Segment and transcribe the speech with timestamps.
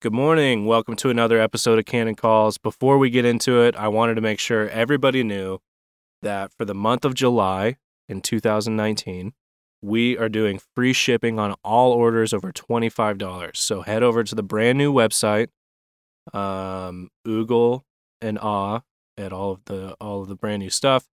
[0.00, 0.64] Good morning.
[0.64, 2.56] Welcome to another episode of Canon Calls.
[2.56, 5.58] Before we get into it, I wanted to make sure everybody knew
[6.22, 7.78] that for the month of July
[8.08, 9.32] in 2019,
[9.82, 13.56] we are doing free shipping on all orders over $25.
[13.56, 15.48] So head over to the brand new website,
[16.32, 17.82] um, Oogle
[18.22, 18.82] and Ah
[19.16, 21.08] at all of the all of the brand new stuff,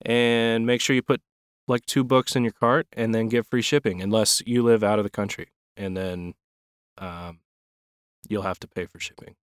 [0.00, 1.20] and make sure you put
[1.66, 4.98] like two books in your cart and then get free shipping unless you live out
[4.98, 5.48] of the country.
[5.76, 6.32] And then
[6.96, 7.40] um,
[8.28, 9.34] you'll have to pay for shipping.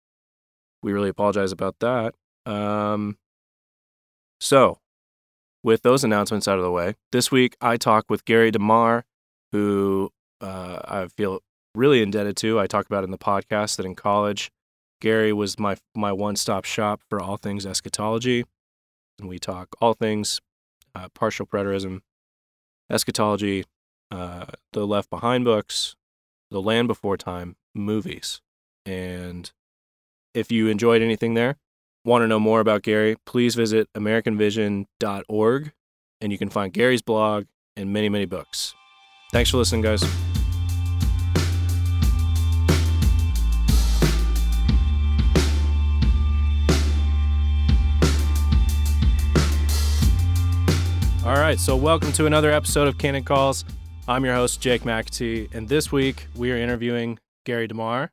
[0.82, 2.14] We really apologize about that.
[2.46, 3.16] Um,
[4.40, 4.78] so,
[5.62, 9.04] with those announcements out of the way, this week I talk with Gary DeMar,
[9.52, 10.10] who
[10.40, 11.40] uh, I feel
[11.74, 12.60] really indebted to.
[12.60, 14.50] I talk about in the podcast that in college,
[15.00, 18.44] Gary was my my one stop shop for all things eschatology,
[19.18, 20.40] and we talk all things
[20.94, 22.00] uh, partial preterism,
[22.90, 23.64] eschatology,
[24.10, 25.96] uh, the Left Behind books,
[26.50, 28.40] the Land Before Time movies.
[28.86, 29.50] And
[30.34, 31.56] if you enjoyed anything there,
[32.04, 35.72] want to know more about Gary, please visit AmericanVision.org
[36.20, 38.74] and you can find Gary's blog and many, many books.
[39.32, 40.02] Thanks for listening, guys.
[51.24, 53.64] All right, so welcome to another episode of Canon Calls.
[54.06, 58.10] I'm your host, Jake McAtee, and this week we are interviewing Gary DeMar.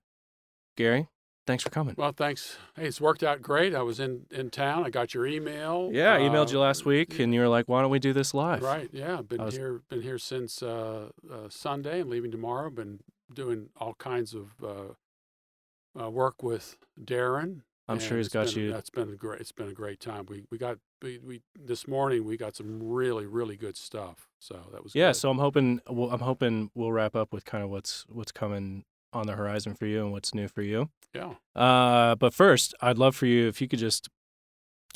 [0.82, 1.08] Gary,
[1.46, 1.94] thanks for coming.
[1.98, 2.58] Well, thanks.
[2.76, 3.76] Hey, it's worked out great.
[3.76, 4.84] I was in, in town.
[4.84, 5.90] I got your email.
[5.94, 8.14] Yeah, I emailed Uh, you last week, and you were like, "Why don't we do
[8.14, 8.90] this live?" Right.
[8.92, 9.22] Yeah.
[9.22, 9.82] Been was- here.
[9.90, 12.70] Been here since uh, uh, Sunday and leaving tomorrow.
[12.70, 13.00] Been
[13.34, 17.62] doing all kinds of uh, uh, work with Darren.
[17.88, 18.72] I'm sure he's got been- you.
[18.72, 19.42] That's been a great.
[19.42, 20.26] It's been a great time.
[20.30, 24.28] We we got we, we this morning we got some really really good stuff.
[24.40, 25.16] So that was Yeah, good.
[25.18, 28.86] so I'm hoping well, I'm hoping we'll wrap up with kind of what's what's coming
[29.14, 30.90] on the horizon for you and what's new for you.
[31.14, 31.34] yeah.
[31.56, 34.10] Uh, but first, I'd love for you if you could just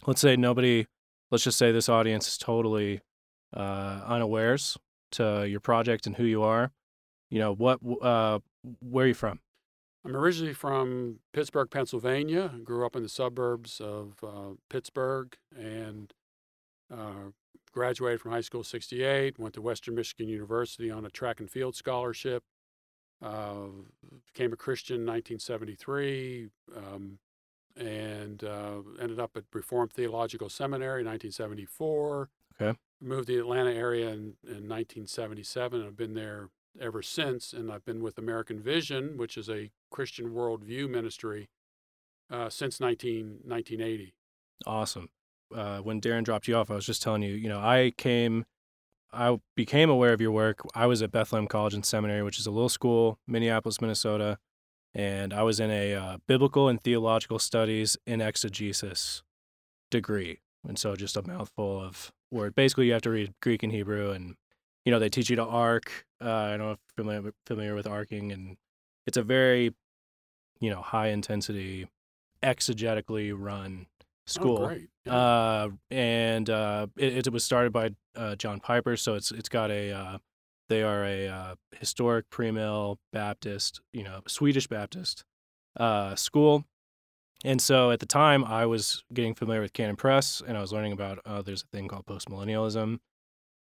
[0.05, 0.88] let's say nobody,
[1.31, 3.02] let's just say this audience is totally
[3.55, 4.77] uh, unawares
[5.14, 6.71] to your project and who you are.
[7.30, 7.80] You know what?
[8.02, 8.39] Uh,
[8.81, 9.39] where are you from?
[10.05, 12.52] I'm originally from Pittsburgh, Pennsylvania.
[12.64, 16.14] Grew up in the suburbs of uh, Pittsburgh and
[16.93, 17.32] uh,
[17.71, 19.39] graduated from high school in 68.
[19.39, 22.43] Went to Western Michigan University on a track and field scholarship.
[23.21, 23.67] Uh,
[24.33, 27.17] became a Christian in 1973 um,
[27.77, 32.30] and uh, ended up at Reformed Theological Seminary in 1974.
[32.61, 32.77] Okay.
[33.02, 36.49] Moved to the Atlanta area in, in 1977 and I've been there
[36.80, 37.53] ever since.
[37.53, 41.49] And I've been with American Vision, which is a Christian worldview ministry,
[42.32, 44.14] uh, since 19, 1980.
[44.65, 45.09] Awesome.
[45.53, 48.45] Uh, when Darren dropped you off, I was just telling you, you know, I came,
[49.15, 50.61] I became aware of your work.
[50.76, 54.37] I was at Bethlehem College and Seminary, which is a little school, Minneapolis, Minnesota,
[54.93, 59.23] and I was in a uh, biblical and theological studies in exegesis
[59.89, 60.39] degree.
[60.67, 62.55] And so just a mouthful of word.
[62.55, 64.36] Basically, you have to read Greek and Hebrew, and
[64.83, 66.05] you know they teach you to arc.
[66.21, 68.58] Uh, I don't know if you're familiar, familiar with arcing, and
[69.08, 69.73] it's a very,
[70.59, 71.87] you know, high intensity,
[72.43, 73.87] exegetically run
[74.25, 74.71] school.
[74.71, 74.77] Oh.
[75.05, 75.13] Yeah.
[75.15, 79.69] Uh, and uh, it, it was started by uh, John Piper, so it's it's got
[79.71, 80.17] a uh,
[80.69, 85.23] they are a uh, historic pre-mill Baptist, you know, Swedish Baptist
[85.77, 86.65] uh, school.
[87.43, 90.73] And so at the time, I was getting familiar with Canon Press, and I was
[90.73, 92.97] learning about uh, there's a thing called postmillennialism,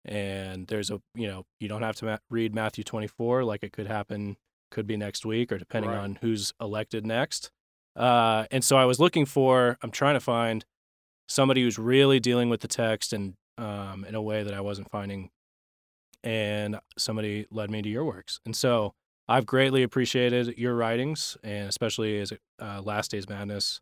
[0.06, 3.74] and there's a you know you don't have to ma- read Matthew 24 like it
[3.74, 4.38] could happen,
[4.72, 6.00] could be next week, or depending Right.
[6.00, 7.52] on who's elected next.
[7.96, 10.66] Uh, and so I was looking for, I'm trying to find
[11.28, 14.90] somebody who's really dealing with the text and um, in a way that I wasn't
[14.90, 15.30] finding.
[16.24, 18.40] And somebody led me to your works.
[18.46, 18.94] And so
[19.28, 23.82] I've greatly appreciated your writings, and especially as uh, Last Days Madness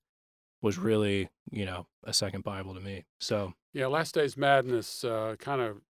[0.61, 3.05] was really, you know, a second Bible to me.
[3.19, 5.81] So, Yeah, Last Days Madness uh, kind of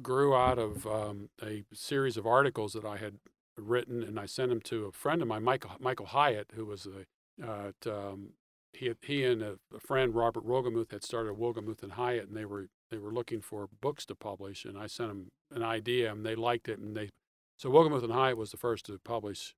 [0.00, 3.18] grew out of um, a series of articles that I had
[3.56, 6.86] written, and I sent them to a friend of mine, Michael Michael Hyatt, who was
[6.86, 7.06] a
[7.42, 8.30] uh, at, um,
[8.72, 12.36] he had- he and a, a friend Robert Wolgemuth had started Wolgemuth and Hyatt, and
[12.36, 16.12] they were they were looking for books to publish, and I sent them an idea,
[16.12, 17.08] and they liked it, and they
[17.56, 19.54] so Wolgemuth and Hyatt was the first to publish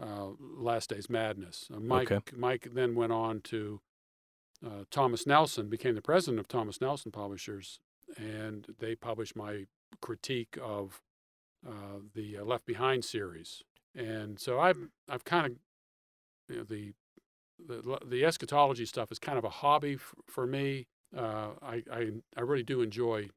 [0.00, 1.68] uh, Last Days Madness.
[1.74, 2.36] Uh, Mike Okay.
[2.36, 3.80] Mike then went on to
[4.64, 7.80] uh, Thomas Nelson, became the president of Thomas Nelson Publishers,
[8.16, 9.66] and they published my
[10.00, 11.00] critique of
[11.66, 13.62] uh, the uh, Left Behind series.
[13.94, 15.52] And so I've I've kind of
[16.48, 16.92] you know, the
[17.66, 20.86] the the eschatology stuff is kind of a hobby f- for me.
[21.16, 23.28] Uh, I, I I really do enjoy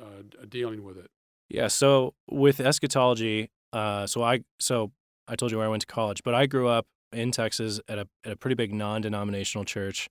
[0.00, 1.10] uh, dealing with it.
[1.48, 1.68] yeah.
[1.68, 4.92] So with eschatology, uh, so I, so
[5.26, 7.98] I told you where I went to college, but I grew up in Texas at
[7.98, 10.08] a at a pretty big non-denominational church,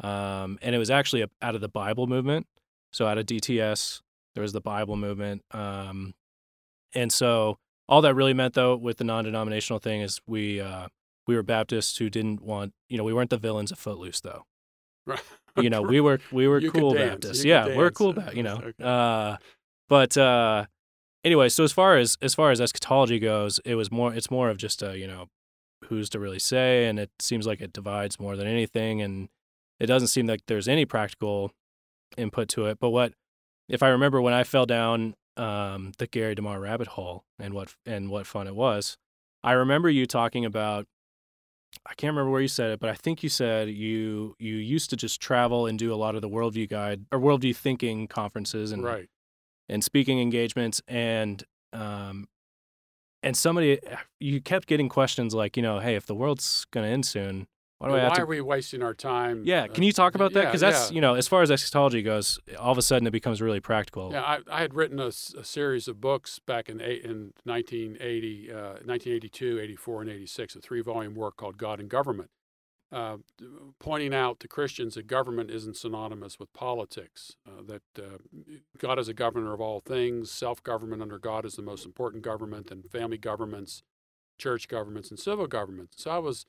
[0.00, 2.46] um, and it was actually a, out of the Bible movement.
[2.92, 4.00] So out of DTS,
[4.34, 6.14] there was the Bible movement, um,
[6.94, 7.58] and so
[7.88, 10.86] all that really meant though with the non-denominational thing is we uh,
[11.26, 14.44] we were Baptists who didn't want you know we weren't the villains of Footloose though.
[15.06, 15.20] Right.
[15.60, 16.94] You know we were we were You cool.
[16.94, 17.44] Baptists.
[17.44, 18.12] Yeah, we're cool.
[18.14, 18.36] Baptists.
[18.36, 18.56] you know.
[18.56, 18.82] Okay.
[18.82, 19.36] Uh,
[19.86, 20.64] but uh,
[21.24, 24.14] anyway, so as far as as far as eschatology goes, it was more.
[24.14, 25.26] It's more of just a you know
[25.88, 29.28] who's to really say, and it seems like it divides more than anything, and
[29.78, 31.52] it doesn't seem like there's any practical
[32.16, 32.78] input to it.
[32.80, 33.12] But what
[33.68, 37.74] if I remember when I fell down um, the Gary DeMar rabbit hole and what
[37.84, 38.96] and what fun it was?
[39.44, 40.86] I remember you talking about.
[41.86, 44.90] I can't remember where you said it, but I think you said you you used
[44.90, 48.72] to just travel and do a lot of the worldview guide or worldview thinking conferences
[48.72, 49.08] and right.
[49.68, 52.28] and speaking engagements and um
[53.22, 53.78] and somebody
[54.20, 57.46] you kept getting questions like you know hey if the world's going to end soon
[57.82, 59.42] why do Why I have to are we wasting our time?
[59.44, 60.94] yeah uh, can you talk about that yeah, because that's yeah.
[60.94, 64.10] you know as far as eschatology goes all of a sudden it becomes really practical
[64.12, 68.56] Yeah, I, I had written a series of books back in eight, in 1980, uh,
[68.84, 72.30] 1982, 84, and 86, a three-volume work called God and Government,
[72.92, 73.16] uh,
[73.78, 77.36] pointing out to Christians that government isn't synonymous with politics.
[77.46, 78.18] Uh, that uh,
[78.78, 80.30] God is a governor of all things.
[80.30, 83.82] Self-government under God is the most important government, and family governments,
[84.38, 85.96] church governments, and civil governments.
[85.98, 86.46] So I was.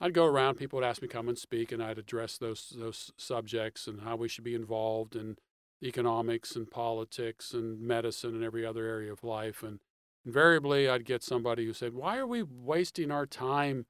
[0.00, 0.56] I'd go around.
[0.56, 4.00] People would ask me to come and speak, and I'd address those those subjects and
[4.00, 5.36] how we should be involved in
[5.82, 9.62] economics and politics and medicine and every other area of life.
[9.62, 9.80] And
[10.24, 13.86] invariably, I'd get somebody who said, Why are we wasting our time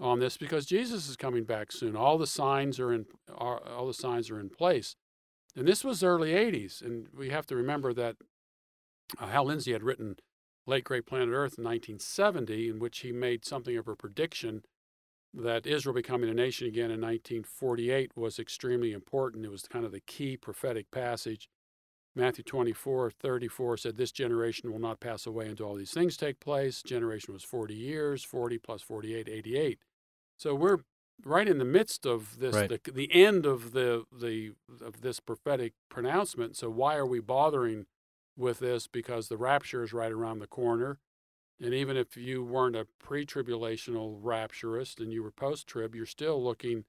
[0.00, 0.36] on this?
[0.36, 1.96] Because Jesus is coming back soon.
[1.96, 4.96] All the signs are in, are, all the signs are in place.
[5.54, 6.82] And this was early 80s.
[6.82, 8.16] And we have to remember that
[9.18, 10.16] uh, Hal Lindsey had written
[10.66, 14.62] Late Great Planet Earth in 1970, in which he made something of a prediction
[15.34, 19.44] that Israel becoming a nation again in 1948 was extremely important.
[19.46, 21.48] It was kind of the key prophetic passage.
[22.14, 26.40] Matthew 24, 34 said, This generation will not pass away until all these things take
[26.40, 26.82] place.
[26.82, 29.78] Generation was 40 years, 40 plus 48, 88.
[30.36, 30.80] So we're
[31.24, 32.68] right in the midst of this, Right.
[32.84, 34.52] the, the end of the, the
[34.84, 36.56] of this prophetic pronouncement.
[36.56, 37.86] So why are we bothering
[38.36, 38.86] with this?
[38.86, 40.98] Because the rapture is right around the corner.
[41.60, 46.06] And even if you weren't a pre tribulational rapturist and you were post trib, you're
[46.06, 46.84] still looking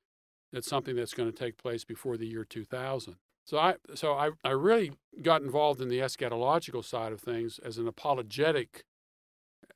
[0.54, 3.16] at something that's going to take place before the year 2000.
[3.46, 7.78] So I, so I, I really got involved in the eschatological side of things as
[7.78, 8.86] an apologetic.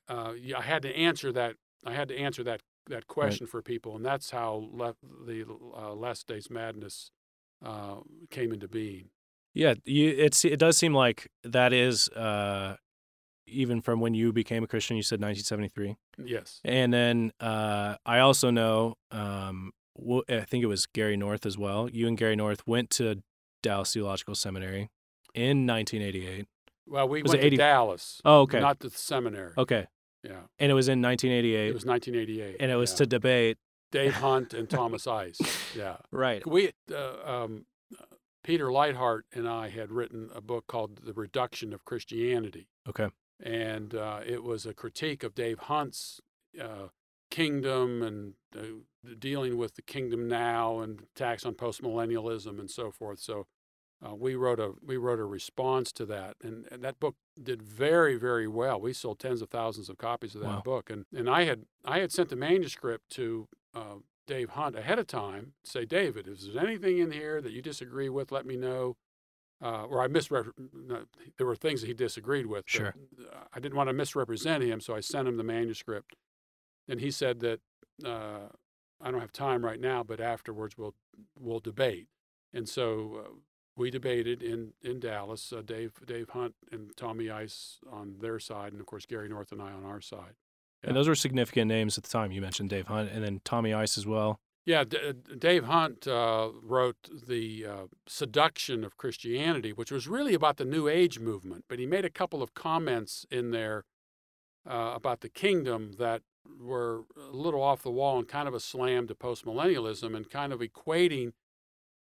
[0.08, 1.56] Uh, I had to answer that.
[1.84, 4.96] I had to answer that that question for people, and that's how le-
[5.26, 5.44] the
[5.76, 7.10] uh, Last Days Madness
[7.62, 7.96] uh,
[8.30, 9.10] came into being.
[9.52, 12.76] yeah you it's it does seem like that is uh
[13.50, 16.60] even from when you became a christian you said 1973 Yes.
[16.64, 19.70] And then uh, I also know, um,
[20.28, 21.88] I think it was Gary North as well.
[21.88, 23.22] You and Gary North went to
[23.62, 24.90] Dallas Theological Seminary
[25.34, 26.46] in 1988.
[26.88, 28.58] Well, we Was went 80 to Dallas, Oh, okay.
[28.60, 29.52] not to the seminary.
[29.56, 29.86] Okay.
[30.24, 31.68] Yeah, And it was in 1988.
[31.68, 32.96] it was 1988, and it was yeah.
[32.96, 33.58] to debate.
[33.92, 35.38] Dave Hunt and Thomas Ice.
[35.76, 35.96] Yeah.
[36.10, 36.44] Right.
[36.46, 37.66] We, uh, um,
[38.42, 42.66] Peter Leithart and I had written a book called The Reduction of Christianity.
[42.88, 43.08] Okay.
[43.42, 46.20] And uh, it was a critique of Dave Hunt's
[46.60, 46.88] uh,
[47.30, 48.80] kingdom and uh,
[49.18, 53.20] dealing with the kingdom now and tax on postmillennialism and so forth.
[53.20, 53.46] So
[54.04, 57.62] uh, we wrote a we wrote a response to that, and, and that book did
[57.62, 58.80] very very well.
[58.80, 60.62] We sold tens of thousands of copies of that Wow.
[60.64, 63.96] book, and and I had I had sent the manuscript to uh,
[64.28, 65.54] Dave Hunt ahead of time.
[65.64, 68.96] Say, David, if there's anything in here that you disagree with, let me know.
[69.60, 70.52] Uh, or I misrep.
[71.36, 72.64] There were things that he disagreed with.
[72.66, 72.94] Sure.
[73.52, 76.14] I didn't want to misrepresent him, so I sent him the manuscript,
[76.88, 77.60] and he said that
[78.06, 78.48] uh,
[79.00, 80.94] I don't have time right now, but afterwards we'll
[81.38, 82.06] we'll debate.
[82.54, 83.30] And so uh,
[83.76, 85.52] we debated in in Dallas.
[85.52, 89.52] Uh, Dave Dave Hunt and Tommy Ice on their side, and of course Gary North
[89.52, 90.34] and I on our side.
[90.82, 90.90] Yeah.
[90.90, 92.30] And those were significant names at the time.
[92.30, 94.38] You mentioned Dave Hunt and then Tommy Ice as well.
[94.68, 100.34] Yeah, D- uh, Dave Hunt uh, wrote the uh, Seduction of Christianity, which was really
[100.34, 101.64] about the New Age movement.
[101.70, 103.86] But he made a couple of comments in there
[104.68, 106.20] uh, about the kingdom that
[106.60, 110.52] were a little off the wall and kind of a slam to postmillennialism and kind
[110.52, 111.32] of equating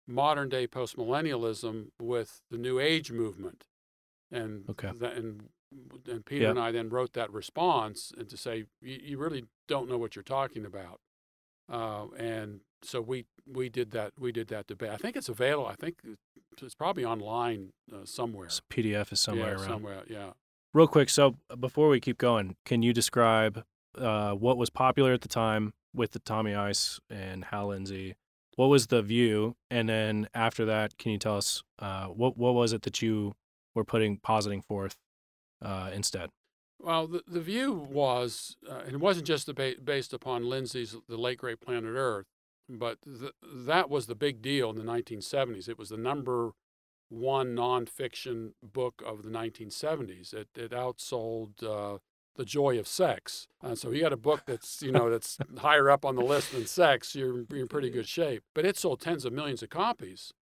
[0.07, 3.65] modern day postmillennialism with the New Age movement.
[4.31, 4.91] And Okay.
[4.95, 5.49] tha- and
[6.07, 6.51] and Peter Yeah.
[6.51, 10.23] and I then wrote that response and to say you really don't know what you're
[10.25, 11.01] talking about.
[11.71, 14.91] Uh, and so we we did that we did that debate.
[14.91, 15.67] I think it's available.
[15.67, 15.99] I think
[16.61, 18.49] it's probably online uh, somewhere.
[18.49, 19.69] So PDF is somewhere yeah, around.
[19.69, 20.03] somewhere.
[20.09, 20.31] Yeah.
[20.73, 23.65] Real quick, so before we keep going, can you describe
[23.99, 28.15] uh, what was popular at the time with the Tommy Ice and Hal Lindsey.
[28.57, 29.57] What was the view?
[29.71, 33.35] And then after that, can you tell us uh, what what was it that you
[33.75, 34.97] were putting positing forth
[35.63, 36.31] uh, instead?
[36.83, 40.97] Well, the, the view was, uh, and it wasn't just the ba- based upon Lindsey's
[41.09, 42.27] The Late Great Planet Earth,
[42.69, 45.69] but th- that was the big deal in the 1970s.
[45.69, 46.53] It was the number
[47.11, 50.33] one nonfiction book of the 1970s.
[50.33, 51.99] It, it outsold uh,
[52.37, 53.47] The Joy of Sex.
[53.63, 56.53] Uh, so you got a book that's, you know, that's higher up on the list
[56.53, 58.43] than sex, you're, you're in pretty good shape.
[58.55, 60.33] But it sold tens of millions of copies.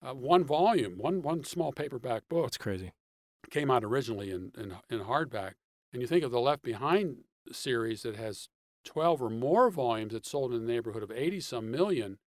[0.00, 2.44] Uh, one volume, one, one small paperback book.
[2.44, 2.92] That's crazy.
[3.50, 5.54] Came out originally in, in, in hardback.
[5.92, 7.18] And you think of the Left Behind
[7.52, 8.48] series that has
[8.84, 12.18] 12 or more volumes that sold in the neighborhood of 80 some million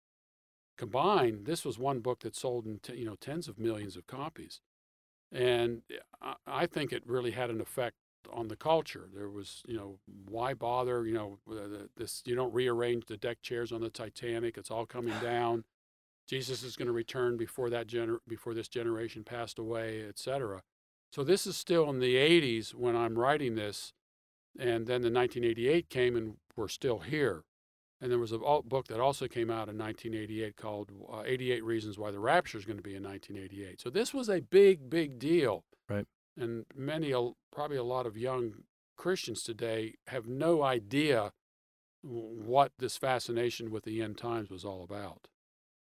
[0.79, 1.47] combined.
[1.47, 4.61] This was one book that sold in t- you know tens of millions of copies.
[5.33, 7.97] And eh, I, I think it really had an effect
[8.33, 9.09] on the culture.
[9.15, 9.99] There was, you know,
[10.29, 11.07] why bother?
[11.07, 11.39] You know,
[11.97, 14.57] this you don't rearrange the deck chairs on the Titanic.
[14.59, 15.65] It's all coming down.
[16.29, 20.63] Jesus is going to return before that gener- before this generation passed away, etc.
[21.11, 23.93] So this is still in the 80s when I'm writing this,
[24.59, 27.45] and then the 1988 came and we're still here.
[28.01, 31.99] And there was a book that also came out in 1988 called uh, 88 Reasons
[31.99, 33.81] Why the Rapture is going to be in 1988.
[33.81, 35.65] So this was a big, big deal.
[35.89, 36.07] Right.
[36.39, 37.13] And many,
[37.53, 38.53] probably a lot of young
[38.97, 41.33] Christians today have no idea
[42.03, 45.29] what this fascination with the end times was all about.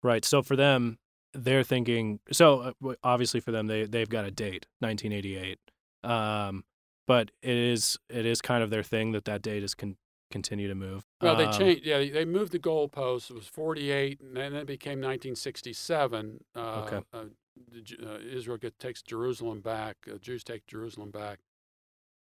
[0.02, 0.26] Right.
[0.26, 0.98] So for them,
[1.34, 5.60] they're thinking so uh, obviously for them they they've got a date 1988
[6.04, 6.64] um
[7.08, 9.98] but it is it is kind of their thing that that date is con-
[10.32, 14.20] continue to move well they um, changed yeah they moved the goalpost it was 48
[14.20, 17.02] and then it became 1967 uh, okay.
[17.14, 21.40] uh, uh, israel get, takes jerusalem back uh, jews take jerusalem back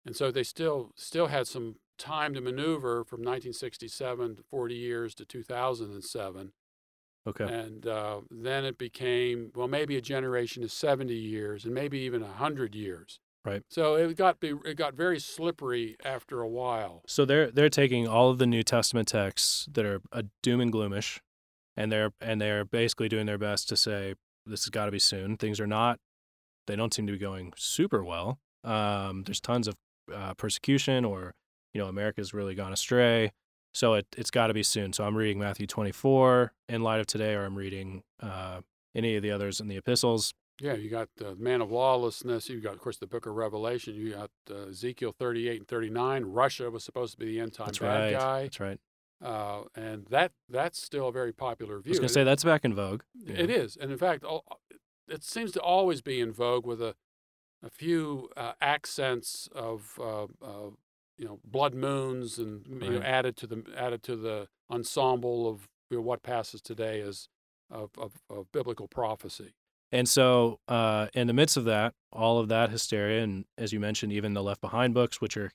[0.05, 5.15] and so they still still had some time to maneuver from 1967 to 40 years
[5.15, 6.51] to 2007
[7.27, 7.45] Okay.
[7.45, 12.21] And uh, then it became well, maybe a generation is seventy years, and maybe even
[12.21, 13.19] hundred years.
[13.43, 13.61] Right.
[13.69, 17.03] So it got be, it got very slippery after a while.
[17.07, 20.71] So they're they're taking all of the New Testament texts that are a doom and
[20.71, 21.21] gloomish,
[21.77, 24.15] and they're and they're basically doing their best to say
[24.45, 25.37] this has got to be soon.
[25.37, 25.99] Things are not.
[26.67, 28.39] They don't seem to be going super well.
[28.63, 29.75] Um, there's tons of
[30.13, 31.33] uh, persecution, or
[31.73, 33.31] you know, America's really gone astray.
[33.75, 34.93] So it, it's got to be soon.
[34.93, 38.61] So I'm reading Matthew 24 in light of today, or I'm reading uh,
[38.95, 40.33] any of the others in the epistles.
[40.61, 42.47] Yeah, you got the man of lawlessness.
[42.47, 43.93] You've got, of course, the book of Revelation.
[43.93, 46.23] You got uh, Ezekiel 38 and 39.
[46.23, 48.13] Russia was supposed to be the end time that's bad right.
[48.13, 48.41] guy.
[48.43, 48.79] That's right.
[49.21, 51.89] Uh, and that that's still a very popular view.
[51.89, 53.01] I was going to say that's back in vogue.
[53.27, 53.55] It yeah.
[53.57, 54.23] is, and in fact,
[55.09, 56.95] it seems to always be in vogue with a
[57.63, 60.27] a few uh, accents of uh,
[61.17, 65.67] you know blood moons and you know, added to the added to the ensemble of
[65.89, 67.27] you know, what passes today as
[67.71, 69.53] of, of, of biblical prophecy.
[69.91, 73.79] And so, uh, in the midst of that, all of that hysteria, and as you
[73.79, 75.51] mentioned, even the Left Behind books, which are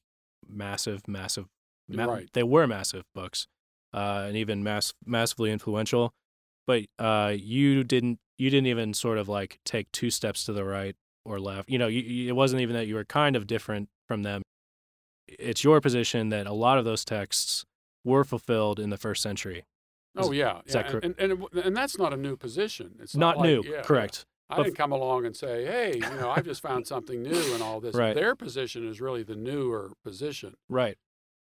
[0.48, 1.46] massive, massive,
[1.88, 2.28] ma- Right.
[2.32, 3.46] they were massive books,
[3.92, 6.12] uh, and even mass, massively influential.
[6.66, 10.64] But uh, you didn't, you didn't even sort of like take two steps to the
[10.64, 11.68] right or left.
[11.68, 14.42] You know, you, you, it wasn't even that you were kind of different from them.
[15.38, 17.64] It's your position that a lot of those texts
[18.04, 19.64] were fulfilled in the first century.
[20.16, 20.82] Oh yeah, is yeah.
[20.82, 22.96] that cor- and, and and and that's not a new position.
[23.00, 23.82] It's Not, like- new, yeah, yeah.
[23.82, 24.26] correct?
[24.52, 27.62] I didn't come along and say, "Hey, you know, I've just found something new and
[27.62, 28.14] all this." Right.
[28.16, 30.54] Their position is really the newer position.
[30.68, 30.96] Right.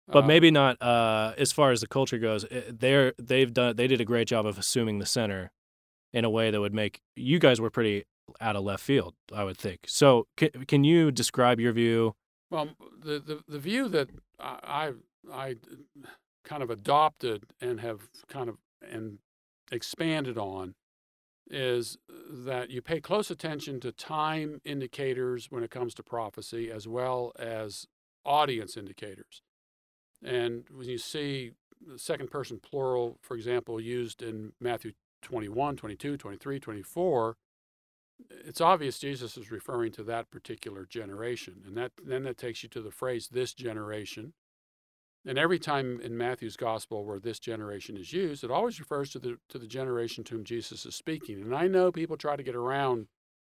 [0.08, 2.46] but Uh, maybe not uh, as far as the culture goes.
[2.50, 5.52] eh, They're they've done they did a great job of assuming the center
[6.14, 8.06] in a way that would make you guys were pretty
[8.40, 9.80] out of left field, I would think.
[9.88, 12.16] So can can you describe your view?
[12.54, 12.70] Well,
[13.04, 14.92] the, the, the view that I,
[15.32, 15.56] I I
[16.46, 18.58] kind of adopted and have kind of
[18.88, 19.18] and
[19.72, 20.76] expanded on
[21.50, 21.98] is
[22.30, 27.32] that you pay close attention to time indicators when it comes to prophecy as well
[27.40, 27.88] as
[28.24, 29.42] audience indicators.
[30.24, 34.92] And when you see the second person plural, for example, used in Matthew
[35.24, 37.36] 21, 22, 23, 24,
[38.30, 41.62] it's obvious Jesus is referring to that particular generation.
[41.66, 44.34] And that then that takes you to the phrase this generation.
[45.26, 49.20] And every time in Matthew's gospel where this generation is used, it always refers to
[49.20, 51.42] the to the generation to whom Jesus is speaking.
[51.42, 53.08] And I know people try to get around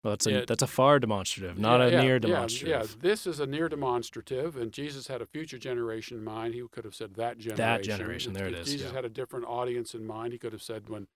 [0.05, 2.91] Well, that's a It- that's a far demonstrative, not yeah, a near yeah, demonstrative.
[2.93, 6.55] Yeah, this is a near demonstrative, and Jesus had a future generation in mind.
[6.55, 7.57] He could have said that generation.
[7.57, 8.95] That generation, there it is, Jesus yeah.
[8.95, 10.33] had a different audience in mind.
[10.33, 11.09] He could have said when,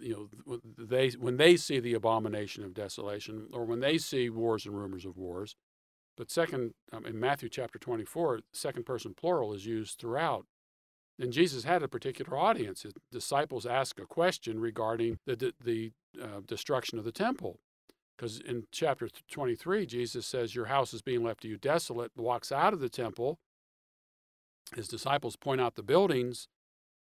[0.00, 4.66] you know, they when they see the abomination of desolation, or when they see wars
[4.66, 5.56] and rumors of wars.
[6.16, 10.46] But second, um, in Matthew chapter 24, second person plural is used throughout.
[11.18, 12.82] And Jesus had a particular audience.
[12.82, 17.60] His disciples ask a question regarding the, the, the uh, destruction of the temple.
[18.16, 22.52] Because in chapter 23, Jesus says, Your house is being left to you desolate, walks
[22.52, 23.38] out of the temple.
[24.74, 26.48] His disciples point out the buildings.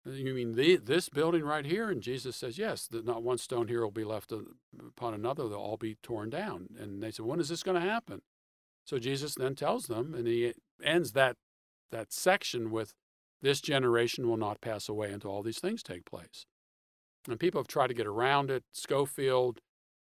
[0.05, 1.91] You mean the, this building right here?
[1.91, 5.49] And Jesus says, Yes, that not one stone here will be left upon another.
[5.49, 6.69] They'll all be torn down.
[6.79, 8.23] And they said, When is this going to happen?
[8.87, 11.37] So Jesus then tells them, and he ends that,
[11.91, 12.95] that section with,
[13.43, 16.47] This generation will not pass away until all these things take place.
[17.29, 18.65] And people have tried to get around it.
[18.73, 19.61] Scofield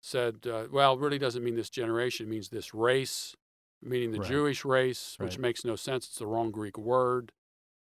[0.02, 3.36] said, uh, well, it really doesn't mean this generation, it means this race,
[3.82, 4.30] meaning the Right.
[4.30, 5.40] Jewish race, which Right.
[5.40, 6.08] makes no sense.
[6.08, 7.34] It's the wrong Greek word.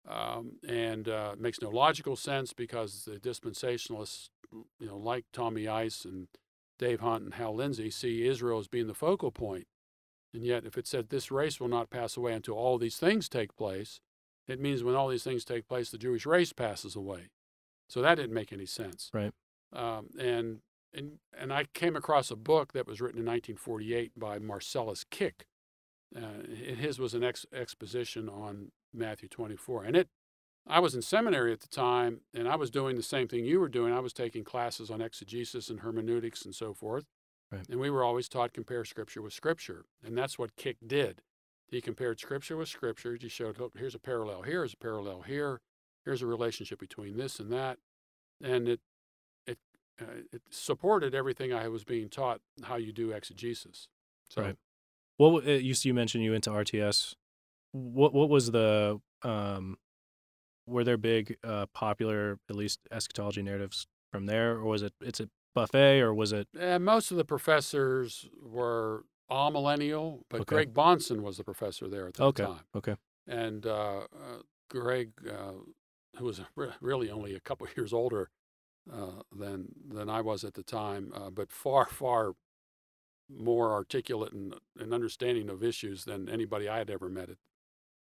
[0.05, 6.03] Um, and uh, makes no logical sense because the dispensationalists, you know, like Tommy Ice
[6.03, 6.27] and
[6.77, 9.65] Dave Hunt and Hal Lindsey, see Israel as being the focal point.
[10.33, 13.29] And yet, if it said this race will not pass away until all these things
[13.29, 14.01] take place,
[14.47, 17.29] it means when all these things take place, the Jewish race passes away.
[17.87, 19.09] So that didn't make any sense.
[19.13, 19.31] Right.
[19.71, 20.59] Um, and
[20.93, 25.47] and and I came across a book that was written in 1948 by Marcellus Kik.
[26.15, 30.09] Uh, his was an ex- exposition on Matthew 24, and it.
[30.65, 33.59] I was in seminary at the time, and I was doing the same thing you
[33.59, 33.93] were doing.
[33.93, 37.03] I was taking classes on exegesis and hermeneutics and so forth.
[37.51, 37.67] Right.
[37.69, 41.21] And we were always taught compare Scripture with Scripture, and that's what Kik did.
[41.67, 43.17] He compared Scripture with Scripture.
[43.19, 45.59] He showed, look, here's a parallel here, here's a parallel here,
[46.05, 47.77] here's a relationship between this and that,
[48.41, 48.79] and it
[49.45, 49.57] it
[50.01, 53.87] uh, it supported everything I was being taught how you do exegesis.
[54.29, 54.55] So Right.
[55.17, 57.15] What w- uh, you you mentioned you went to RTS.
[57.73, 59.77] What what was the um,
[60.65, 65.19] were there big uh, popular at least eschatology narratives from there, or was it it's
[65.19, 70.55] a buffet, or was it and most of the professors were amillennial, but Okay.
[70.55, 72.43] Greg Bahnsen was the professor there at the Okay.
[72.43, 72.95] time, okay?
[73.27, 75.53] and uh, uh, Greg, uh,
[76.17, 78.29] who was re- really only a couple years older
[78.91, 82.33] uh, than than I was at the time, uh, but far far
[83.29, 87.29] more articulate and, and understanding of issues than anybody I had ever met.
[87.29, 87.39] It.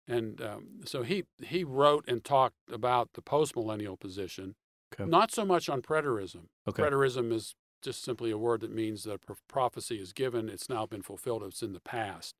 [0.08, 4.56] And um, so he he wrote and talked about the postmillennial position,
[4.94, 5.10] Okay.
[5.10, 6.48] not so much on preterism.
[6.68, 6.84] Okay.
[6.84, 10.70] Preterism is just simply a word that means that a pro- prophecy is given, it's
[10.70, 12.36] now been fulfilled, it's in the past.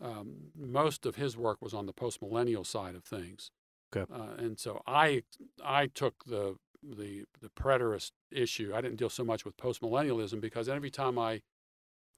[0.00, 3.50] Um, most of his work was on the postmillennial side of things.
[3.94, 4.10] Okay.
[4.12, 5.22] Uh, and so I
[5.64, 8.72] I took the the the preterist issue.
[8.74, 11.42] I didn't deal so much with postmillennialism because every time I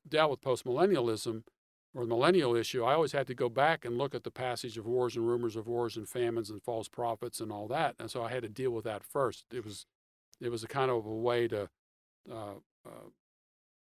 [0.09, 1.43] dealt with postmillennialism
[1.95, 4.77] or the millennial issue, I always had to go back and look at the passage
[4.77, 7.97] of wars and rumors of wars and famines and false prophets and all that.
[7.99, 9.45] And so I had to deal with that first.
[9.53, 9.87] It was
[10.41, 11.69] it was a kind of a way to
[12.31, 12.55] uh,
[12.87, 13.09] uh,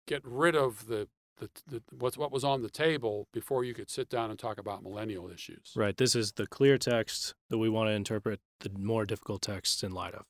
[0.08, 3.90] get rid of the, the, the what's what was on the table before you could
[3.90, 5.72] sit down and talk about millennial issues.
[5.76, 5.98] Right.
[5.98, 9.92] This is the clear text that we want to interpret the more difficult texts in
[9.92, 10.26] light of.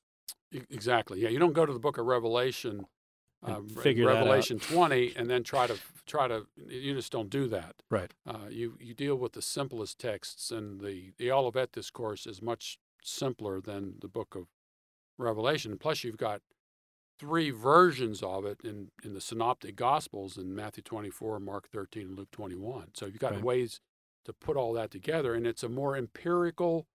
[0.69, 1.19] Exactly.
[1.19, 2.86] Yeah, you don't go to the book of Revelation,
[3.47, 4.08] uh, Re- figure.
[4.08, 6.47] Revelation 20, and then try to try to.
[6.67, 7.75] You just don't do that.
[7.89, 8.12] Right.
[8.27, 12.77] Uh, you you deal with the simplest texts, and the the Olivet discourse is much
[13.03, 14.47] simpler than the book of
[15.17, 15.77] Revelation.
[15.77, 16.41] Plus, you've got
[17.19, 22.17] three versions of it in in the Synoptic Gospels in Matthew 24, Mark 13, and
[22.17, 22.89] Luke 21.
[22.93, 23.43] So you've got Right.
[23.43, 23.79] ways
[24.25, 26.88] to put all that together, and it's a more empirical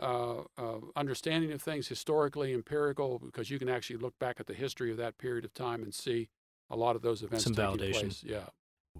[0.00, 4.54] uh, uh, understanding of things, historically empirical, because you can actually look back at the
[4.54, 6.28] history of that period of time and see
[6.70, 8.00] a lot of those events Some validation.
[8.00, 8.24] place.
[8.24, 8.44] Yeah.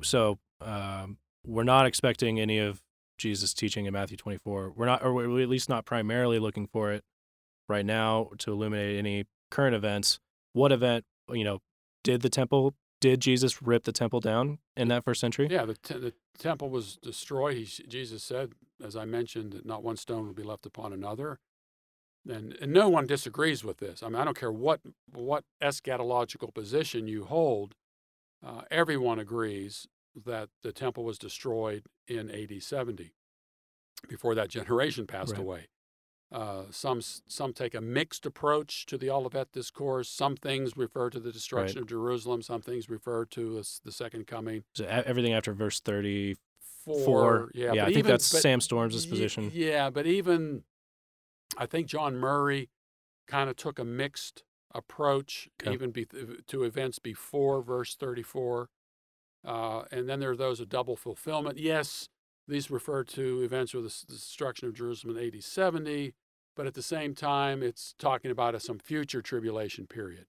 [0.02, 2.82] So um, we're not expecting any of
[3.18, 4.72] Jesus' teaching in Matthew 24.
[4.76, 7.04] We're not, or we're at least not primarily looking for it
[7.68, 10.18] right now to illuminate any current events.
[10.52, 11.60] What event, you know,
[12.02, 12.74] did the temple?
[13.00, 15.48] Did Jesus rip the temple down in that first century?
[15.50, 17.56] Yeah, the, te- the temple was destroyed.
[17.56, 18.52] He, Jesus said,
[18.84, 21.38] as I mentioned, that not one stone will be left upon another.
[22.28, 24.02] And, and no one disagrees with this.
[24.02, 27.74] I mean, I don't care what, what eschatological position you hold,
[28.46, 29.86] uh, everyone agrees
[30.26, 33.14] that the temple was destroyed in AD 70
[34.08, 35.40] before that generation passed Right.
[35.40, 35.66] away.
[36.32, 40.08] Uh, some some take a mixed approach to the Olivet discourse.
[40.08, 42.40] Some things refer to the destruction of Jerusalem.
[42.42, 44.62] Some things refer to the second coming.
[44.74, 46.36] So everything after verse 34.
[47.04, 49.50] Four, yeah, I but think that's but- Sam Storms' position.
[49.52, 50.62] Yeah, but even
[51.58, 52.70] I think John Murray
[53.26, 55.74] kind of took a mixed approach, Okay.
[55.74, 56.06] even be,
[56.46, 58.70] to events before verse 34.
[59.44, 61.58] Uh, and then there are those of double fulfillment.
[61.58, 62.08] Yes,
[62.50, 66.14] these refer to events with the destruction of Jerusalem in AD 70,
[66.56, 70.26] but at the same time, it's talking about a, some future tribulation period.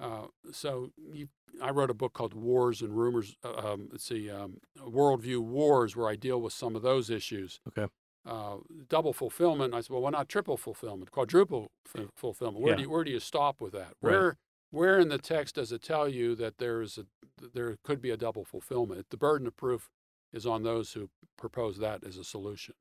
[0.00, 1.28] Uh, so you,
[1.62, 3.36] I wrote a book called Wars and Rumors.
[3.44, 7.60] uh, Um, let's see, um, Worldview Wars, where I deal with some of those issues.
[7.68, 7.86] Okay.
[8.24, 9.74] uh, double fulfillment.
[9.74, 12.62] I said, well, why not triple fulfillment, quadruple f- fulfillment?
[12.62, 12.76] Where Yeah.
[12.76, 13.94] do you, where do you stop with that?
[14.00, 14.12] Right.
[14.12, 14.36] Where
[14.70, 17.04] where in the text does it tell you that there is a
[17.52, 19.06] there could be a double fulfillment?
[19.10, 19.90] The burden of proof
[20.32, 22.74] is on those who propose that as a solution.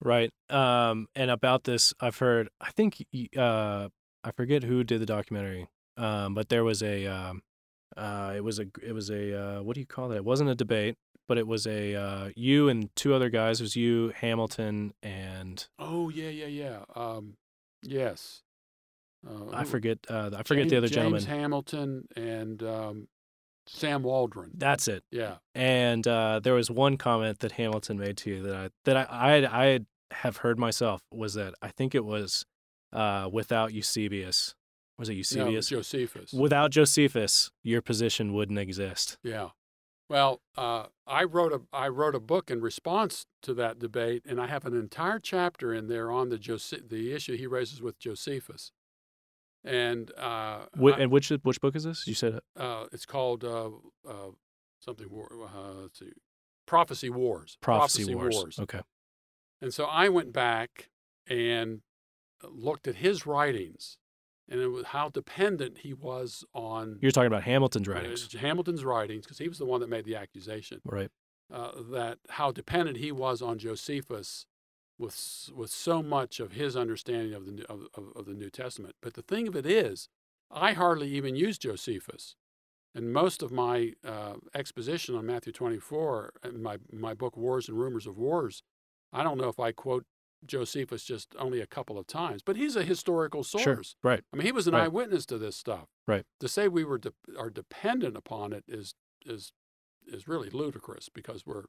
[0.00, 0.30] Right.
[0.50, 2.48] Um, and about this, I've heard.
[2.60, 3.04] I think
[3.36, 3.88] uh,
[4.22, 5.68] I forget who did the documentary.
[5.96, 7.06] Um, but there was a.
[7.06, 7.42] Um,
[7.96, 8.66] uh, it was a.
[8.82, 9.38] It was a.
[9.58, 10.16] Uh, what do you call that?
[10.16, 10.96] It wasn't a debate,
[11.28, 11.94] but it was a.
[11.94, 13.60] Uh, you and two other guys.
[13.60, 16.78] It was you, Hamilton, and Oh yeah, yeah, yeah.
[16.96, 17.36] Um,
[17.82, 18.42] yes.
[19.26, 19.98] Uh, I forget.
[20.10, 21.24] Uh, I forget the James- other James gentleman.
[21.40, 23.08] Hamilton and um,
[23.66, 24.52] Sam Waldron.
[24.54, 25.04] That's it.
[25.10, 25.36] Yeah.
[25.54, 29.06] And uh, there was one comment that Hamilton made to you that I that I
[29.10, 29.80] I, had, I
[30.12, 32.44] have heard myself was that I think it was
[32.92, 34.54] uh, without Eusebius.
[34.98, 35.70] Was it Eusebius?
[35.70, 35.78] No?
[35.78, 36.32] Josephus.
[36.32, 39.18] Without Josephus, your position wouldn't exist.
[39.22, 39.50] Yeah.
[40.08, 44.40] Well, uh, I wrote a I wrote a book in response to that debate, and
[44.40, 47.98] I have an entire chapter in there on the Jose- the issue he raises with
[47.98, 48.70] Josephus,
[49.64, 52.06] and uh, Wh- I- and which which book is this?
[52.06, 53.70] You said uh, it's called uh,
[54.08, 54.30] uh,
[54.80, 55.08] something.
[55.10, 56.12] War, uh, let's see,
[56.66, 57.56] Prophecy Wars.
[57.60, 58.58] Prophecy, Wars.
[58.58, 58.80] Okay.
[59.62, 60.90] And so I went back
[61.26, 61.80] and
[62.42, 63.96] looked at his writings,
[64.48, 68.84] and it was how dependent he was on You're talking about Hamilton's uh, writings, Hamilton's
[68.84, 70.80] writings, because he was the one that made the accusation.
[70.84, 71.10] right?
[71.52, 74.46] uh, that how dependent he was on Josephus
[74.98, 78.50] with with so much of his understanding of the New- of, of, of the New
[78.50, 78.94] Testament.
[79.02, 80.08] But the thing of it is,
[80.50, 82.36] I hardly even use Josephus,
[82.94, 87.78] and most of my uh, exposition on Matthew 24, in my my book Wars and
[87.78, 88.62] Rumors of Wars,
[89.12, 90.04] I don't know if I quote
[90.46, 93.62] Josephus just only a couple of times, but he's a historical source.
[93.64, 93.82] Sure.
[94.02, 94.22] Right.
[94.32, 94.84] I mean, he was an Right.
[94.84, 95.86] eyewitness to this stuff.
[96.06, 96.24] Right.
[96.40, 98.94] To say we were de- are dependent upon it is
[99.26, 99.52] is
[100.06, 101.64] is really ludicrous because we're.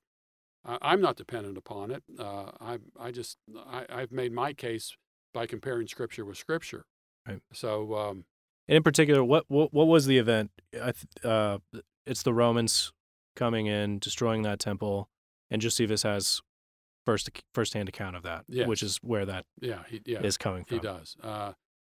[0.66, 2.04] I I'm not dependent upon it.
[2.18, 4.96] Uh, I I just I, I've made my case
[5.34, 6.86] by comparing scripture with scripture.
[7.28, 7.42] Right.
[7.54, 8.26] So um,
[8.68, 10.52] And in particular, what what, what was the event?
[10.74, 11.60] I th- uh,
[12.06, 12.92] it's the Romans
[13.36, 15.10] coming in, destroying that temple,
[15.52, 16.42] and Josephus has
[17.06, 20.78] first firsthand account of that, which is where that is yeah, he, yeah, coming from.
[20.78, 21.16] he does.
[21.22, 21.54] Uh,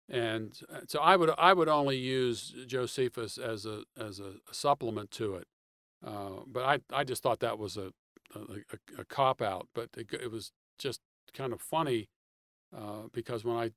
[0.10, 5.12] and uh, so I would I would only use Josephus as a as a, supplement
[5.12, 5.48] to it.
[6.06, 7.92] Uh, but I I just thought that was a
[8.36, 9.68] a, a, a cop out.
[9.74, 11.02] But it, it was just
[11.34, 12.10] kind of funny
[12.76, 13.72] uh, because when I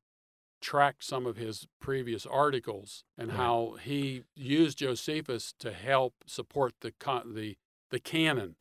[0.60, 3.36] tracked some of his previous articles and Right.
[3.38, 7.56] how he used Josephus to help support the con- the
[7.90, 8.56] the canon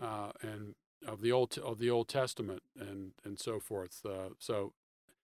[0.00, 0.74] uh, and
[1.06, 4.00] of the old of the Old Testament and and so forth.
[4.06, 4.72] Uh, so,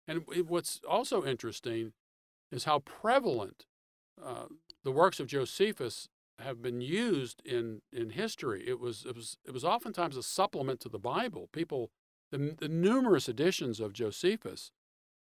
[0.08, 1.92] and it- what's also interesting
[2.50, 3.66] is how prevalent
[4.22, 4.46] uh,
[4.84, 8.64] the works of Josephus have been used in in history.
[8.66, 11.48] It was it was it was oftentimes a supplement to the Bible.
[11.52, 11.90] People
[12.32, 14.70] the, the numerous editions of Josephus.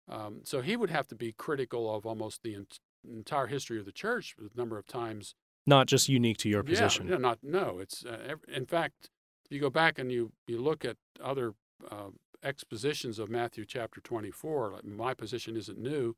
[0.09, 3.85] Um, so he would have to be critical of almost the ent- entire history of
[3.85, 4.35] the church.
[4.37, 7.07] The number of times Not just unique to your position.
[7.07, 7.79] yeah, no, not no.
[7.79, 9.09] It's uh, ev- in fact,
[9.45, 11.53] if you go back and you you look at other
[11.89, 12.09] uh,
[12.43, 16.15] expositions of Matthew chapter 24, like my position isn't new.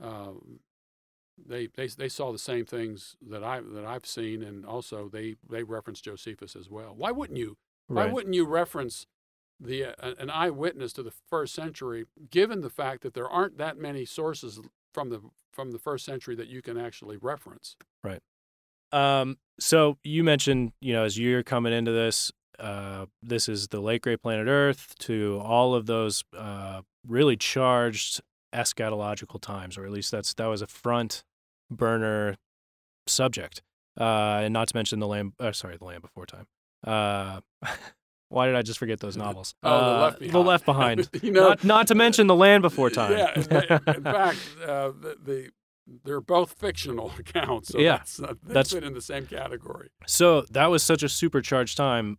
[0.00, 0.60] Um,
[1.44, 5.36] they, they they saw the same things that I that I've seen, and also they
[5.48, 6.94] they reference Josephus as well.
[6.96, 7.56] Why wouldn't you?
[7.88, 8.12] Why Right.
[8.12, 9.06] wouldn't you reference
[9.60, 13.78] the uh, an eyewitness to the first century, given the fact that there aren't that
[13.78, 14.60] many sources
[14.92, 15.20] from the
[15.52, 17.76] from the first century that you can actually reference?
[18.02, 18.20] Right.
[18.92, 23.80] Um, so you mentioned, you know, as you're coming into this, uh, this is the
[23.80, 28.20] late great planet Earth to all of those uh, really charged
[28.56, 31.24] eschatological times, or at least that's that was a front
[31.70, 32.36] burner
[33.06, 33.62] subject.
[33.98, 35.32] Uh, and not to mention the land.
[35.40, 36.46] Uh, sorry, the land before time.
[36.86, 37.40] Uh,
[38.28, 39.54] why did I just forget those novels?
[39.62, 40.32] Oh, the Uh, left behind.
[40.34, 41.10] The Left Behind.
[41.22, 43.12] you know, not, not to mention the land before time.
[43.12, 43.42] Yeah, in,
[44.02, 45.50] fact, uh, the, the
[46.04, 47.68] they're both fictional accounts.
[47.68, 49.88] So Yeah, that's, uh, they that's- fit in the same category.
[50.06, 52.18] So that was such a supercharged time.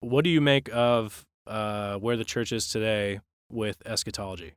[0.00, 3.20] What do you make of uh, where the church is today
[3.50, 4.52] with eschatology?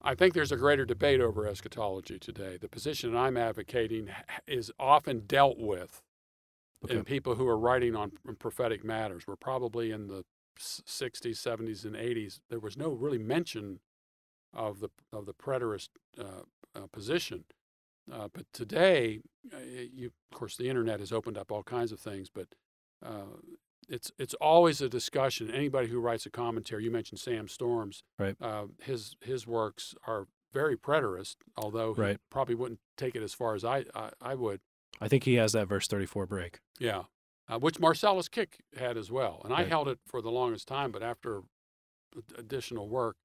[0.00, 2.56] I think there's a greater debate over eschatology today.
[2.56, 4.08] The position I'm advocating
[4.46, 6.02] is often dealt with
[6.88, 9.26] in people who are writing on prophetic matters.
[9.26, 10.24] We're probably in the
[10.58, 12.40] 60s, 70s, and 80s.
[12.48, 13.80] There was no really mention
[14.54, 16.42] of the of the preterist uh,
[16.74, 17.44] uh, position.
[18.10, 19.20] Uh, but today,
[19.52, 19.58] uh,
[19.92, 22.30] you, of course, the internet has opened up all kinds of things.
[22.32, 22.48] But
[23.04, 23.36] uh,
[23.88, 25.50] it's it's always a discussion.
[25.50, 28.36] Anybody who writes a commentary, you mentioned Sam Storms, Right.
[28.40, 32.18] Uh, his his works are very preterist, although he Right.
[32.30, 34.60] probably wouldn't take it as far as I I, I would.
[35.00, 36.60] I think he has that verse 34 break.
[36.78, 37.04] Yeah,
[37.48, 40.90] uh, which Marcellus Kik had as well, and I held it for the longest time.
[40.90, 41.42] But after
[42.36, 43.16] additional work,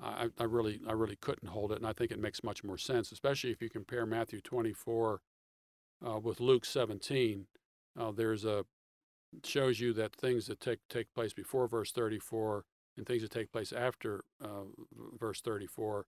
[0.00, 2.78] I, I really I really couldn't hold it, and I think it makes much more
[2.78, 5.20] sense, especially if you compare Matthew 24
[6.06, 7.46] uh, with Luke 17.
[7.96, 8.64] Uh, there's a
[9.42, 12.64] shows you that things that take take place before verse 34
[12.96, 14.64] and things that take place after uh,
[15.18, 16.06] verse 34,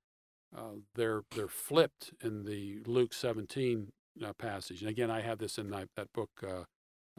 [0.57, 0.61] uh,
[0.95, 3.93] they're they're flipped in the Luke 17
[4.25, 4.81] uh, passage.
[4.81, 6.65] And again, I have this in that, that book, uh,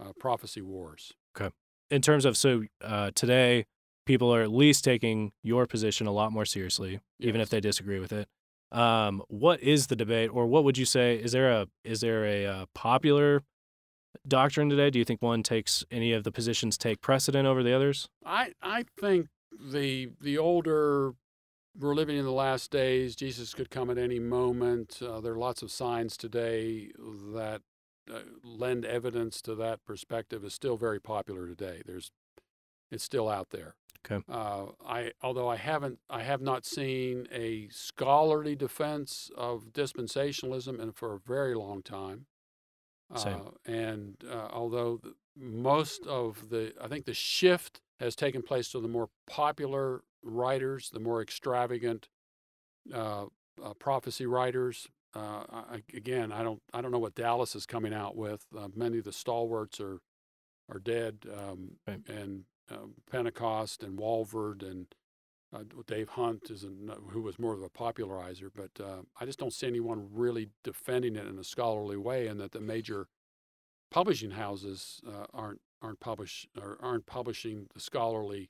[0.02, 1.14] uh, Prophecy Wars.
[1.40, 1.54] Okay.
[1.90, 3.66] In terms of so uh, today,
[4.06, 8.00] people are at least taking your position a lot more seriously, even if they disagree
[8.00, 8.28] with it.
[8.72, 11.16] Um, what is the debate, or what would you say?
[11.16, 13.44] Is there a is there a, popular
[14.28, 14.90] doctrine today?
[14.90, 18.10] Do you think one takes any of the positions take precedent over the others?
[18.26, 19.28] I I think
[19.60, 21.14] the the older
[21.80, 23.16] we're living in the last days.
[23.16, 25.00] Jesus could come at any moment.
[25.02, 27.62] Uh, there are lots of signs today that
[28.12, 30.44] uh, lend evidence to that perspective.
[30.44, 31.82] Is still very popular today.
[31.86, 32.12] There's
[32.92, 33.76] it's still out there.
[34.10, 34.24] Okay.
[34.30, 40.92] Uh, I although I haven't I have not seen a scholarly defense of dispensationalism in
[40.94, 42.26] for a very long time.
[43.16, 43.36] Same.
[43.36, 48.70] Uh, and uh, although the, most of the, I think the shift has taken place
[48.72, 52.10] to the more popular writers, the more extravagant
[52.94, 53.26] uh,
[53.64, 54.88] uh, prophecy writers.
[55.16, 58.46] Uh, I, again, I don't, I don't know what Dallas is coming out with.
[58.56, 60.00] Uh, many of the stalwarts are,
[60.70, 64.88] are dead, um, and um, Pentecost and Walvoord and
[65.54, 69.40] uh, Dave Hunt is an, who was more of a popularizer, but uh, I just
[69.40, 73.08] don't see anyone really defending it in a scholarly way, and that the major
[73.92, 78.50] publishing houses uh, aren't aren't publish or aren't publishing the scholarly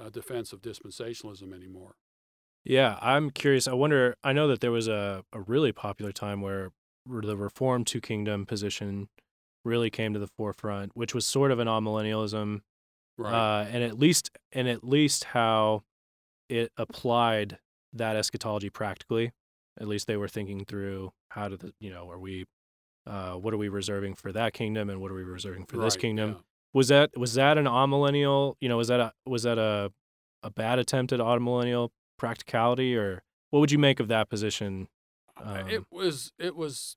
[0.00, 1.96] uh, defense of dispensationalism anymore.
[2.64, 3.66] Yeah, I'm curious.
[3.66, 4.16] I wonder.
[4.24, 6.70] I know that there was a, a really popular time where
[7.06, 9.08] the Reformed Two Kingdom position
[9.64, 12.60] really came to the forefront, which was sort of an amillennialism,
[13.22, 15.82] uh, and at least and at least how
[16.52, 17.58] it applied
[17.94, 19.32] that eschatology practically.
[19.80, 22.44] At least they were thinking through how to, the, you know, are we,
[23.06, 25.96] uh, what are we reserving for that kingdom, and what are we reserving for this
[25.96, 26.30] kingdom?
[26.30, 26.36] yeah.
[26.74, 28.54] Was that was that an amillennial?
[28.60, 29.92] You know, was that a was that a
[30.42, 34.88] a bad attempt at amillennial practicality, or what would you make of that position?
[35.36, 36.96] Uh, it Um, was it was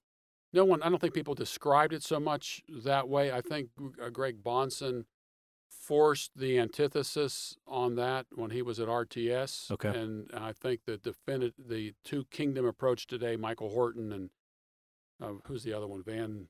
[0.53, 0.81] no one.
[0.81, 3.31] I don't think people described it so much that way.
[3.31, 3.69] I think
[4.01, 5.05] uh, Greg Bahnsen
[5.85, 9.71] forced the antithesis on that when he was at RTS.
[9.71, 9.89] Okay.
[9.89, 14.29] And I think the definite the two kingdom approach today, Michael Horton and
[15.21, 16.47] uh, who's the other one, Van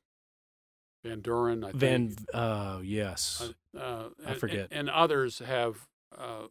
[1.05, 1.65] VanDrunen.
[1.65, 2.27] I Van, think.
[2.33, 4.67] uh, yes, uh, I and- forget.
[4.71, 6.47] And, and others have, uh,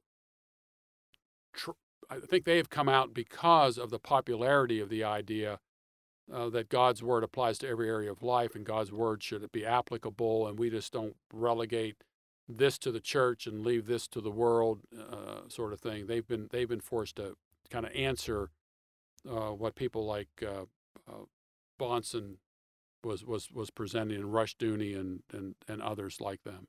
[1.53, 1.71] tr-
[2.11, 5.59] I think they have come out because of the popularity of the idea
[6.33, 9.67] uh, that God's word applies to every area of life, and God's word should be
[9.67, 11.97] applicable, and we just don't relegate
[12.49, 16.07] this to the church and leave this to the world, uh, sort of thing.
[16.07, 17.37] They've been they've been forced to
[17.71, 18.51] kind of answer
[19.29, 20.65] uh, what people like uh,
[21.09, 21.25] uh,
[21.81, 22.37] Bahnsen
[23.03, 26.69] was was was presenting, and Rushdoony and and and others like them.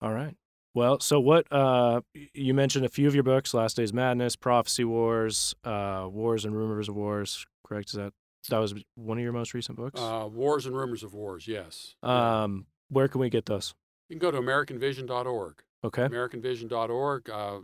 [0.00, 0.36] all right.
[0.74, 1.46] Well, so what?
[1.52, 2.00] Uh,
[2.32, 6.56] you mentioned a few of your books: Last Days Madness, Prophecy Wars, uh, Wars and
[6.56, 7.46] Rumors of Wars.
[7.64, 7.90] Correct?
[7.90, 8.12] Is that
[8.50, 10.00] that was one of your most recent books?
[10.00, 11.94] Uh, Wars and Rumors of Wars, yes.
[12.02, 13.74] Um, where can we get those?
[14.08, 15.62] You can go to AmericanVision.org.
[15.84, 16.02] Okay.
[16.02, 17.30] AmericanVision.org.
[17.30, 17.58] Uh,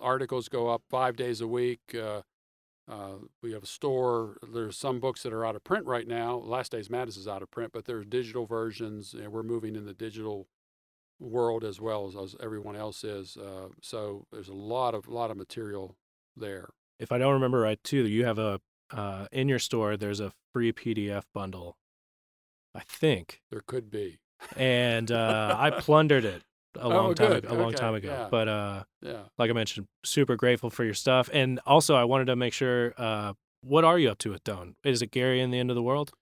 [0.00, 1.80] articles go up five days a week.
[1.94, 2.22] Uh,
[2.88, 4.36] uh, we have a store.
[4.52, 6.36] There's some books that are out of print right now.
[6.36, 9.84] Last Days Madness is out of print, but there's digital versions, and we're moving in
[9.86, 10.46] the digital
[11.18, 13.36] world as well as, as everyone else is.
[13.36, 15.96] Uh, so there's a lot of lot of material
[16.36, 16.68] there.
[16.98, 18.60] If I don't remember right, too, you have a
[18.92, 19.96] uh, in your store.
[19.96, 21.76] There's a free PDF bundle,
[22.74, 24.18] I think, There could be.
[24.56, 26.42] And uh, I plundered it
[26.78, 27.44] a long Oh, time good.
[27.44, 28.08] ago, a long Okay, time ago.
[28.08, 28.28] yeah.
[28.30, 29.22] But uh, Yeah.
[29.38, 32.94] like I mentioned, super grateful for your stuff, and also I wanted to make sure.
[32.96, 34.74] Uh, what are you up to with Doane?
[34.84, 36.12] Is it Gary and the End of the World?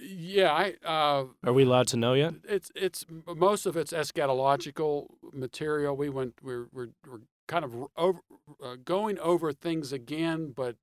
[0.00, 0.52] Yeah.
[0.52, 0.74] I.
[0.86, 2.34] Uh, Are we allowed to know yet?
[2.44, 5.96] It's it's most of it's eschatological material.
[5.96, 8.20] We went we're we're, we're kind of over
[8.62, 10.76] uh, going over things again, but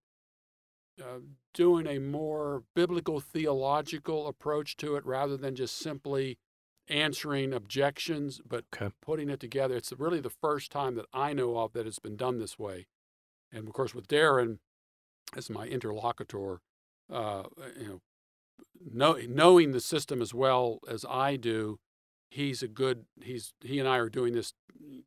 [1.01, 1.19] uh,
[1.53, 6.37] doing a more biblical theological approach to it rather than just simply
[6.87, 8.93] answering objections, but Okay.
[9.01, 9.75] putting it together.
[9.75, 12.87] It's really the first time that I know of that it's been done this way.
[13.51, 14.59] And of course, with Darren
[15.35, 16.61] as my interlocutor,
[17.09, 17.43] uh,
[17.79, 18.01] you know,
[18.91, 21.79] know, knowing the system as well as I do,
[22.29, 23.05] he's a good.
[23.21, 24.53] He's he and I are doing this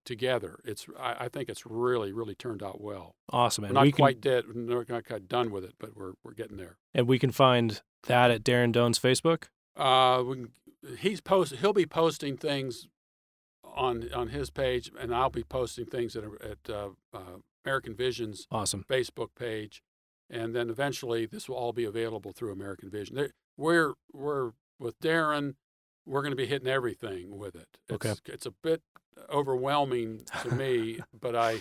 [0.04, 0.60] together.
[0.64, 3.14] It's I, I think it's really really turned out well.
[3.30, 4.44] Awesome, We're not we can quite dead.
[4.52, 6.78] We're not quite done with it, but we're we're getting there.
[6.94, 9.44] and we can find that at Darren Doane's Facebook.
[9.76, 10.48] Uh, we can,
[10.98, 11.56] he's post.
[11.56, 12.88] He'll be posting things
[13.64, 17.20] on on his page, and I'll be posting things at at uh, uh,
[17.64, 18.84] American Vision's Awesome.
[18.88, 19.82] Facebook page,
[20.30, 23.16] and then eventually this will all be available through American Vision.
[23.16, 25.54] There, we're we're with Darren.
[26.06, 27.68] We're going to be hitting everything with it.
[27.88, 28.14] It's, Okay.
[28.26, 28.80] It's a bit
[29.30, 31.60] overwhelming to me, but I.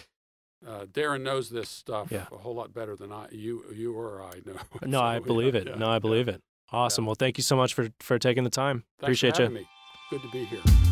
[0.67, 2.25] Uh, Darren knows this stuff Yeah.
[2.31, 4.57] a whole lot better than I, you, you or I know.
[4.87, 5.67] No, I So, yeah, believe it.
[5.67, 6.41] yeah, no, I believe it.
[6.71, 7.05] Awesome.
[7.05, 8.83] Well, thank you so much for for taking the time.
[8.99, 9.49] Thanks for Appreciate you.
[9.49, 9.67] me.
[10.09, 10.86] Good to be here.